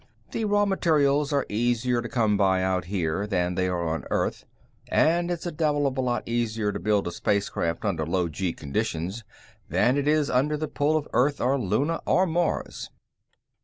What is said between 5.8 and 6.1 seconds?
of a